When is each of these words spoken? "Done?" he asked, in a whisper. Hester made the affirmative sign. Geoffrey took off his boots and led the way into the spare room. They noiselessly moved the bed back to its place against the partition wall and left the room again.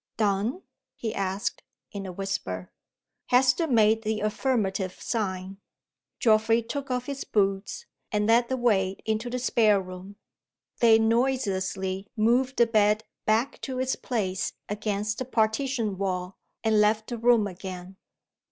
"Done?" 0.17 0.63
he 0.95 1.13
asked, 1.13 1.61
in 1.91 2.07
a 2.07 2.11
whisper. 2.11 2.71
Hester 3.27 3.67
made 3.67 4.01
the 4.01 4.21
affirmative 4.21 4.99
sign. 4.99 5.59
Geoffrey 6.19 6.63
took 6.63 6.89
off 6.89 7.05
his 7.05 7.23
boots 7.23 7.85
and 8.11 8.25
led 8.25 8.49
the 8.49 8.57
way 8.57 8.97
into 9.05 9.29
the 9.29 9.37
spare 9.37 9.79
room. 9.79 10.15
They 10.79 10.97
noiselessly 10.97 12.07
moved 12.17 12.57
the 12.57 12.65
bed 12.65 13.03
back 13.27 13.61
to 13.61 13.77
its 13.77 13.95
place 13.95 14.53
against 14.67 15.19
the 15.19 15.25
partition 15.25 15.99
wall 15.99 16.39
and 16.63 16.81
left 16.81 17.09
the 17.09 17.19
room 17.19 17.45
again. 17.45 17.97